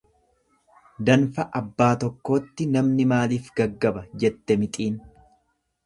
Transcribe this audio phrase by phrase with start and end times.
[1.09, 4.99] Danfa abbaa tokkootti namni maaliif gaggaba jette mixiin.